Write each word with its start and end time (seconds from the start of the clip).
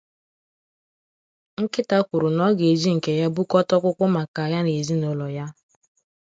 Nkita 1.61 1.97
kwuru 2.07 2.27
na 2.37 2.43
ọ 2.49 2.51
ga-eji 2.57 2.89
nke 2.97 3.11
ya 3.21 3.27
bukọta 3.35 3.73
ọkpụkpụ 3.77 4.05
maka 4.15 4.43
ya 4.51 4.59
na 4.65 4.71
ezinaụlọ 4.79 5.27
ya. 5.37 5.45